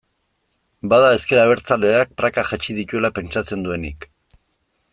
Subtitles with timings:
[0.93, 4.09] Bada ezker abertzaleak prakak jaitsi dituela pentsatzen duenik.